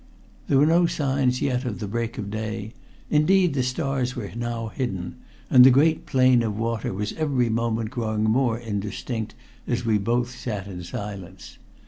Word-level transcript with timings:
There 0.47 0.57
were 0.57 0.65
no 0.65 0.87
signs 0.87 1.43
yet 1.43 1.63
of 1.63 1.77
the 1.77 1.85
break 1.87 2.17
of 2.17 2.31
day. 2.31 2.73
Indeed, 3.11 3.53
the 3.53 3.61
stars 3.61 4.15
were 4.15 4.31
now 4.35 4.69
hidden, 4.69 5.17
and 5.47 5.63
the 5.63 5.69
great 5.69 6.07
plane 6.07 6.41
of 6.41 6.57
water 6.57 6.91
was 6.91 7.13
every 7.13 7.49
moment 7.49 7.91
growing 7.91 8.23
more 8.23 8.57
indistinct 8.57 9.35
as 9.67 9.85
we 9.85 9.99
both 9.99 10.35
sat 10.35 10.65
in 10.65 10.81
silence. 10.83 11.59